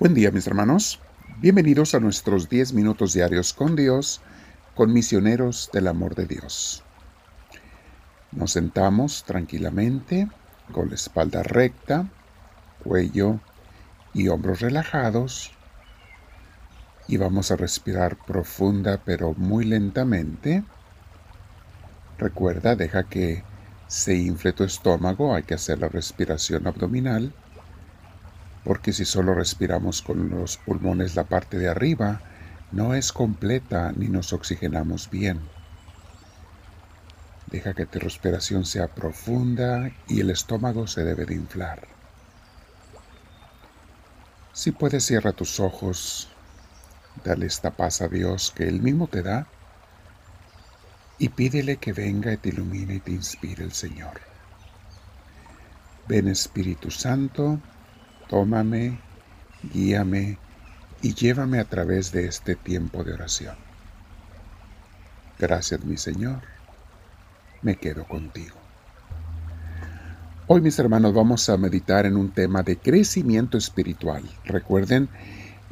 [0.00, 1.00] Buen día mis hermanos,
[1.40, 4.20] bienvenidos a nuestros 10 minutos diarios con Dios,
[4.76, 6.84] con misioneros del amor de Dios.
[8.30, 10.28] Nos sentamos tranquilamente,
[10.70, 12.06] con la espalda recta,
[12.84, 13.40] cuello
[14.14, 15.50] y hombros relajados,
[17.08, 20.62] y vamos a respirar profunda pero muy lentamente.
[22.18, 23.42] Recuerda, deja que
[23.88, 27.34] se infle tu estómago, hay que hacer la respiración abdominal
[28.68, 32.20] porque si solo respiramos con los pulmones la parte de arriba,
[32.70, 35.40] no es completa ni nos oxigenamos bien.
[37.46, 41.88] Deja que tu respiración sea profunda y el estómago se debe de inflar.
[44.52, 46.28] Si puedes, cierra tus ojos,
[47.24, 49.46] dale esta paz a Dios que Él mismo te da
[51.16, 54.20] y pídele que venga y te ilumine y te inspire el Señor.
[56.06, 57.62] Ven Espíritu Santo,
[58.28, 58.98] tómame,
[59.72, 60.38] guíame
[61.02, 63.56] y llévame a través de este tiempo de oración.
[65.38, 66.42] Gracias mi Señor,
[67.62, 68.56] me quedo contigo.
[70.46, 74.22] Hoy mis hermanos vamos a meditar en un tema de crecimiento espiritual.
[74.44, 75.08] Recuerden,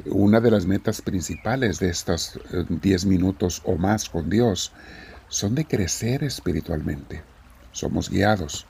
[0.05, 4.71] una de las metas principales de estos 10 eh, minutos o más con Dios
[5.29, 7.23] son de crecer espiritualmente.
[7.71, 8.67] Somos guiados.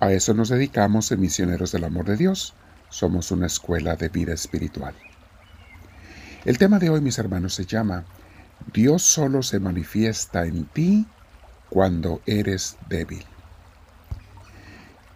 [0.00, 2.54] A eso nos dedicamos en Misioneros del Amor de Dios
[2.94, 4.94] somos una escuela de vida espiritual.
[6.44, 8.04] El tema de hoy, mis hermanos, se llama
[8.72, 11.04] Dios solo se manifiesta en ti
[11.70, 13.24] cuando eres débil.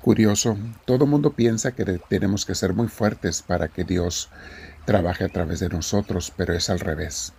[0.03, 4.29] Curioso, todo mundo piensa que tenemos que ser muy fuertes para que Dios
[4.85, 7.33] trabaje a través de nosotros, pero es al revés.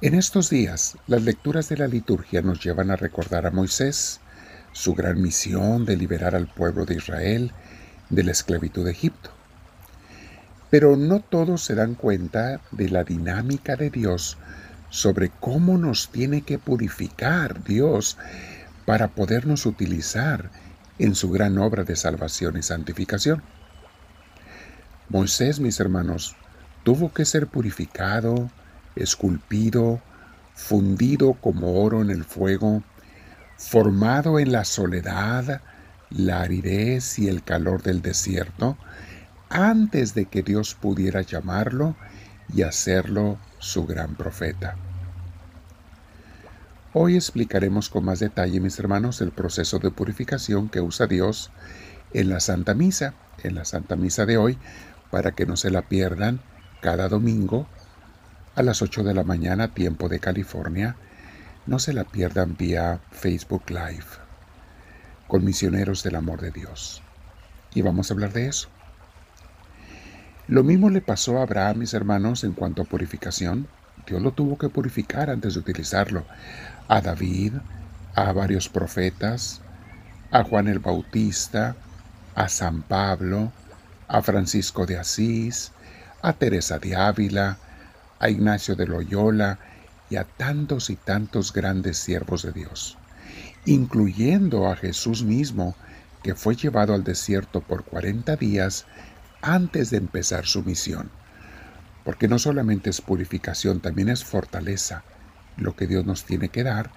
[0.00, 4.20] En estos días, las lecturas de la liturgia nos llevan a recordar a Moisés,
[4.72, 7.52] su gran misión de liberar al pueblo de Israel
[8.10, 9.30] de la esclavitud de Egipto.
[10.70, 14.36] Pero no todos se dan cuenta de la dinámica de Dios
[14.90, 18.16] sobre cómo nos tiene que purificar Dios
[18.84, 20.50] para podernos utilizar
[20.98, 23.42] en su gran obra de salvación y santificación.
[25.08, 26.36] Moisés, mis hermanos,
[26.82, 28.50] tuvo que ser purificado,
[28.96, 30.00] esculpido,
[30.54, 32.82] fundido como oro en el fuego,
[33.56, 35.60] formado en la soledad,
[36.10, 38.76] la aridez y el calor del desierto
[39.48, 41.96] antes de que Dios pudiera llamarlo
[42.52, 44.76] y hacerlo su gran profeta.
[46.92, 51.50] Hoy explicaremos con más detalle, mis hermanos, el proceso de purificación que usa Dios
[52.14, 54.58] en la Santa Misa, en la Santa Misa de hoy,
[55.10, 56.40] para que no se la pierdan
[56.80, 57.66] cada domingo
[58.54, 60.96] a las 8 de la mañana, tiempo de California.
[61.66, 64.25] No se la pierdan vía Facebook Live
[65.26, 67.02] con misioneros del amor de Dios.
[67.74, 68.68] Y vamos a hablar de eso.
[70.48, 73.66] Lo mismo le pasó a Abraham, mis hermanos, en cuanto a purificación.
[74.06, 76.24] Dios lo tuvo que purificar antes de utilizarlo.
[76.88, 77.54] A David,
[78.14, 79.60] a varios profetas,
[80.30, 81.74] a Juan el Bautista,
[82.36, 83.52] a San Pablo,
[84.06, 85.72] a Francisco de Asís,
[86.22, 87.58] a Teresa de Ávila,
[88.20, 89.58] a Ignacio de Loyola
[90.08, 92.96] y a tantos y tantos grandes siervos de Dios
[93.64, 95.74] incluyendo a Jesús mismo,
[96.22, 98.86] que fue llevado al desierto por 40 días
[99.42, 101.10] antes de empezar su misión.
[102.04, 105.04] Porque no solamente es purificación, también es fortaleza,
[105.56, 106.90] lo que Dios nos tiene que dar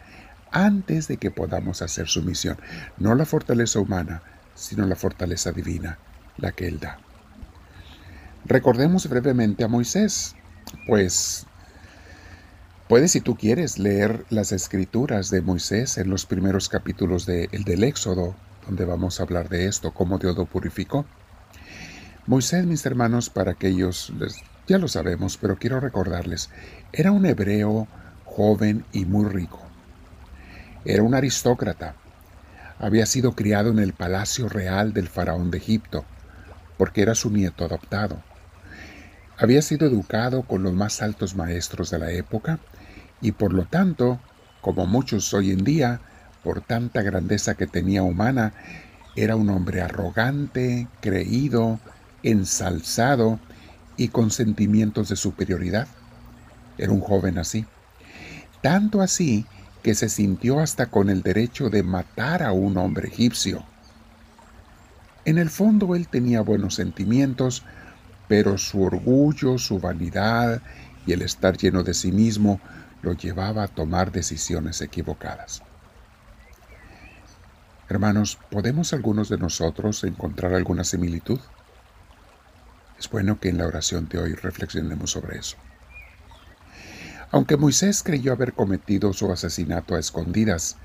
[0.51, 2.57] antes de que podamos hacer su misión.
[2.97, 4.22] No la fortaleza humana,
[4.56, 6.00] sino la fortaleza divina,
[6.38, 7.00] la que Él da.
[8.45, 10.35] Recordemos brevemente a Moisés,
[10.88, 11.45] pues
[12.89, 18.33] Puedes, si tú quieres, leer las escrituras de Moisés en los primeros capítulos del Éxodo,
[18.66, 21.05] donde vamos a hablar de esto, cómo Dios lo purificó.
[22.25, 24.11] Moisés, mis hermanos, para aquellos,
[24.66, 26.50] ya lo sabemos, pero quiero recordarles,
[26.91, 27.88] era un hebreo
[28.25, 29.61] joven y muy rico.
[30.83, 31.94] Era un aristócrata.
[32.80, 36.06] Había sido criado en el palacio real del faraón de Egipto,
[36.75, 38.24] porque era su nieto adoptado.
[39.38, 42.57] Había sido educado con los más altos maestros de la época
[43.21, 44.19] y por lo tanto,
[44.62, 46.01] como muchos hoy en día,
[46.44, 48.54] por tanta grandeza que tenía humana,
[49.16, 51.80] era un hombre arrogante, creído,
[52.24, 53.39] ensalzado
[53.98, 55.88] y con sentimientos de superioridad.
[56.77, 57.66] Era un joven así.
[58.62, 59.45] Tanto así
[59.83, 63.66] que se sintió hasta con el derecho de matar a un hombre egipcio.
[65.25, 67.63] En el fondo él tenía buenos sentimientos,
[68.27, 70.62] pero su orgullo, su vanidad
[71.06, 72.60] y el estar lleno de sí mismo
[73.01, 75.63] lo llevaba a tomar decisiones equivocadas.
[77.88, 81.40] Hermanos, ¿podemos algunos de nosotros encontrar alguna similitud?
[83.00, 85.57] Es bueno que en la oración de hoy reflexionemos sobre eso.
[87.31, 90.78] Aunque Moisés creyó haber cometido su asesinato a escondidas,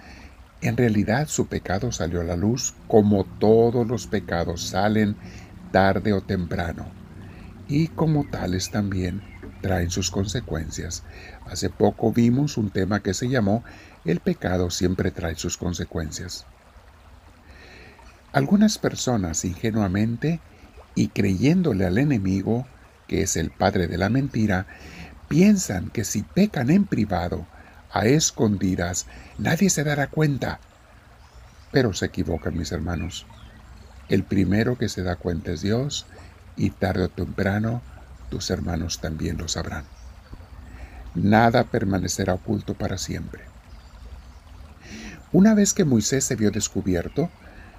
[0.61, 5.17] en realidad su pecado salió a la luz como todos los pecados salen
[5.73, 6.87] tarde o temprano
[7.69, 9.23] y como tales también
[9.65, 11.05] traen sus consecuencias.
[11.47, 13.65] Hace poco vimos un tema que se llamó
[14.05, 16.45] El pecado siempre trae sus consecuencias.
[18.35, 20.41] Algunas personas ingenuamente
[20.95, 22.67] y creyéndole al enemigo,
[23.09, 24.67] que es el padre de la mentira,
[25.29, 27.47] piensan que si pecan en privado,
[27.91, 29.07] a escondidas,
[29.39, 30.61] nadie se dará cuenta.
[31.73, 33.25] Pero se equivocan, mis hermanos.
[34.11, 36.05] El primero que se da cuenta es Dios
[36.55, 37.81] y tarde o temprano
[38.31, 39.85] tus hermanos también lo sabrán.
[41.15, 43.43] Nada permanecerá oculto para siempre.
[45.33, 47.31] Una vez que Moisés se vio descubierto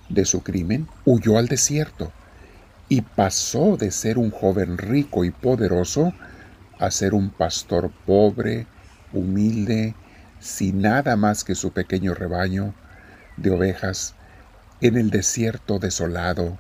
[0.10, 2.12] de su crimen, huyó al desierto
[2.90, 6.14] y pasó de ser un joven rico y poderoso
[6.80, 8.68] a ser un pastor pobre,
[9.14, 9.96] humilde,
[10.40, 12.74] sin nada más que su pequeño rebaño
[13.38, 14.14] de ovejas
[14.82, 16.58] en el desierto desolado,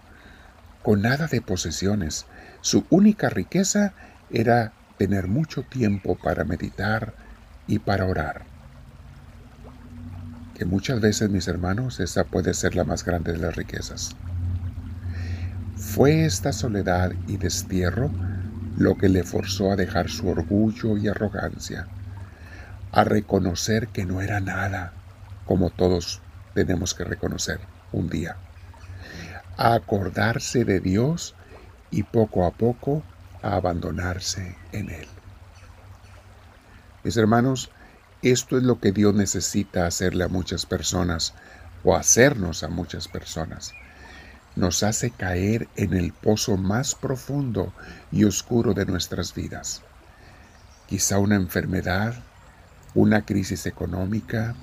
[0.85, 2.27] con nada de posesiones.
[2.61, 3.93] Su única riqueza
[4.29, 7.15] era tener mucho tiempo para meditar
[7.65, 8.43] y para orar.
[10.53, 14.15] Que muchas veces, mis hermanos, esa puede ser la más grande de las riquezas.
[15.75, 18.11] Fue esta soledad y destierro
[18.77, 21.87] lo que le forzó a dejar su orgullo y arrogancia,
[22.91, 24.93] a reconocer que no era nada,
[25.47, 26.21] como todos
[26.53, 27.59] tenemos que reconocer
[27.91, 28.37] un día,
[29.57, 31.35] a acordarse de Dios
[31.91, 33.03] y poco a poco
[33.41, 35.07] a abandonarse en Él.
[37.03, 37.69] Mis hermanos,
[38.21, 41.33] esto es lo que Dios necesita hacerle a muchas personas
[41.83, 43.73] o hacernos a muchas personas
[44.55, 47.73] nos hace caer en el pozo más profundo
[48.11, 49.81] y oscuro de nuestras vidas.
[50.87, 52.15] Quizá una enfermedad,
[52.93, 54.55] una crisis económica,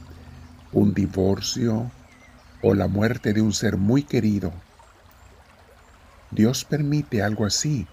[0.73, 1.91] un divorcio
[2.63, 4.53] o la muerte de un ser muy querido.
[6.33, 7.87] Dios permite algo así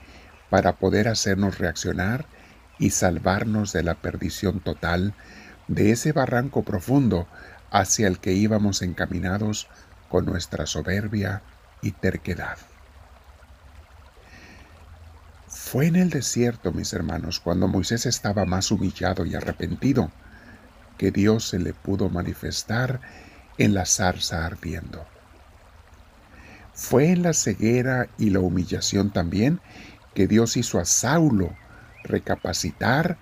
[0.50, 2.26] para poder hacernos reaccionar
[2.80, 5.14] y salvarnos de la perdición total
[5.68, 7.28] de ese barranco profundo
[7.70, 9.68] hacia el que íbamos encaminados
[10.10, 11.44] con nuestra soberbia,
[11.82, 12.58] y terquedad.
[15.48, 20.12] Fue en el desierto, mis hermanos, cuando Moisés estaba más humillado y arrepentido,
[20.98, 23.00] que Dios se le pudo manifestar
[23.58, 25.06] en la zarza ardiendo.
[26.80, 29.60] Fue en la ceguera y la humillación también
[30.16, 31.54] que Dios hizo a Saulo
[32.06, 33.18] recapacitar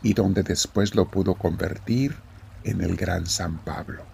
[0.00, 2.14] y donde después lo pudo convertir
[2.62, 4.04] en el gran San Pablo.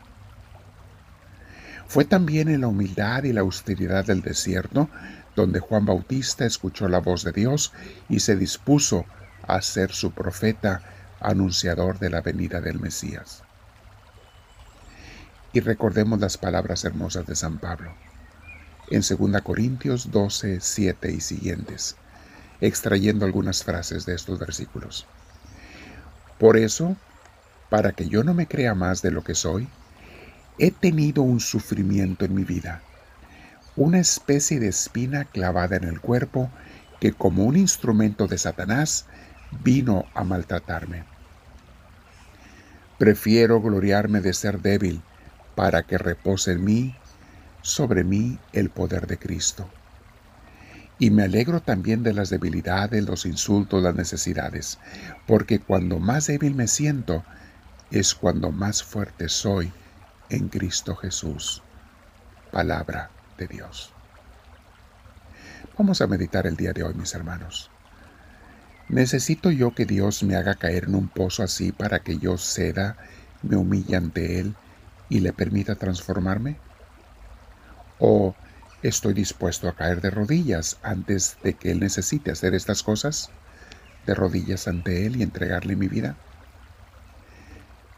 [1.87, 4.89] Fue también en la humildad y la austeridad del desierto
[5.37, 7.75] donde Juan Bautista escuchó la voz de Dios
[8.09, 9.05] y se dispuso
[9.47, 10.81] a ser su profeta
[11.21, 13.45] anunciador de la venida del Mesías.
[15.53, 17.93] Y recordemos las palabras hermosas de San Pablo
[18.91, 21.97] en 2 Corintios 12, 7 y siguientes,
[22.61, 25.07] extrayendo algunas frases de estos versículos.
[26.39, 26.97] Por eso,
[27.71, 29.69] para que yo no me crea más de lo que soy,
[30.59, 32.83] he tenido un sufrimiento en mi vida,
[33.77, 36.51] una especie de espina clavada en el cuerpo
[37.01, 39.07] que como un instrumento de Satanás
[39.63, 41.05] vino a maltratarme.
[42.99, 45.03] Prefiero gloriarme de ser débil
[45.55, 46.97] para que repose en mí,
[47.67, 49.69] sobre mí, el poder de Cristo.
[51.01, 54.79] Y me alegro también de las debilidades, los insultos, las necesidades,
[55.27, 57.25] porque cuando más débil me siento,
[57.91, 59.73] es cuando más fuerte soy
[60.31, 61.61] en Cristo Jesús.
[62.53, 63.93] Palabra de Dios.
[65.77, 67.73] Vamos a meditar el día de hoy, mis hermanos.
[68.89, 72.97] ¿Necesito yo que Dios me haga caer en un pozo así para que yo ceda,
[73.43, 74.55] me humille ante Él
[75.09, 76.65] y le permita transformarme?
[77.99, 78.35] ¿O
[78.83, 83.31] estoy dispuesto a caer de rodillas antes de que Él necesite hacer estas cosas?
[84.07, 86.17] ¿De rodillas ante Él y entregarle mi vida?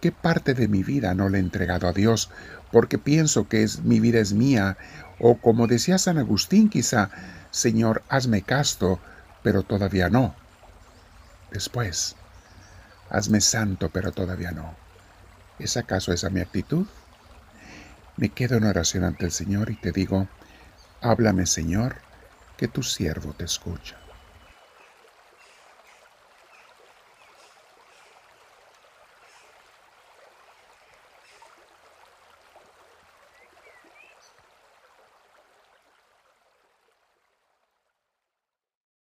[0.00, 2.31] ¿Qué parte de mi vida no le he entregado a Dios
[2.71, 4.78] porque pienso que es, mi vida es mía?
[5.19, 7.11] O como decía San Agustín quizá,
[7.50, 9.00] Señor, hazme casto,
[9.43, 10.37] pero todavía no.
[11.50, 12.14] Después,
[13.11, 14.76] hazme santo, pero todavía no.
[15.59, 16.87] ¿Es acaso esa mi actitud?
[18.19, 20.27] Me quedo en oración ante el Señor y te digo,
[21.01, 21.99] háblame Señor,
[22.57, 23.97] que tu siervo te escucha.